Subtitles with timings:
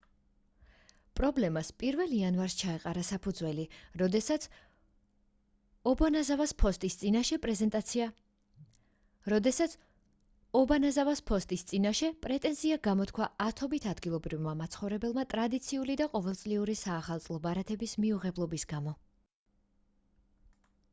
[1.19, 3.65] პრობლემას 1-ლ იანვარს ჩაეყარა საფუძველი
[4.01, 4.47] როდესაც
[10.55, 18.97] ობანაზავას ფოსტის წინაშე პრეტენზია გამოთქვა ათობით ადგილობრივმა მაცხოვრებელმა ტრადიციული და ყოველწლიური საახალწლო ბარათების მიუღებლობის გამო